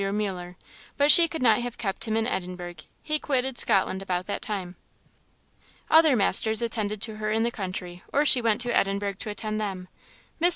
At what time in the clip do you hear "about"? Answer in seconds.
4.01-4.25